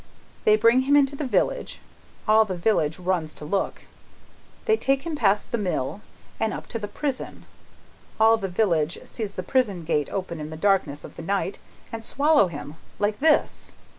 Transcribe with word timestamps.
They 0.45 0.55
bring 0.55 0.81
him 0.81 0.95
into 0.95 1.15
the 1.15 1.27
village; 1.27 1.79
all 2.27 2.43
the 2.43 2.57
village 2.57 2.97
runs 2.97 3.35
to 3.35 3.45
look; 3.45 3.83
they 4.65 4.75
take 4.75 5.03
him 5.05 5.15
past 5.15 5.51
the 5.51 5.59
mill, 5.59 6.01
and 6.39 6.53
up 6.55 6.65
to 6.69 6.79
the 6.79 6.87
prison; 6.87 7.45
all 8.19 8.35
the 8.37 8.47
village 8.47 8.97
sees 9.03 9.35
the 9.35 9.43
prison 9.43 9.83
gate 9.83 10.09
open 10.09 10.39
in 10.39 10.49
the 10.49 10.57
darkness 10.57 11.03
of 11.03 11.17
the 11.17 11.21
night, 11.21 11.59
and 11.93 12.03
swallow 12.03 12.47
him 12.47 12.77
like 12.97 13.19
this!" 13.19 13.75